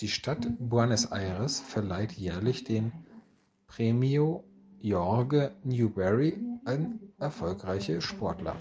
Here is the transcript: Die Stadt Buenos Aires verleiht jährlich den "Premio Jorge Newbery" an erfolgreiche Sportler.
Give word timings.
Die 0.00 0.08
Stadt 0.08 0.48
Buenos 0.58 1.10
Aires 1.12 1.60
verleiht 1.60 2.12
jährlich 2.12 2.64
den 2.64 2.92
"Premio 3.66 4.44
Jorge 4.80 5.54
Newbery" 5.64 6.38
an 6.64 7.00
erfolgreiche 7.18 8.00
Sportler. 8.00 8.56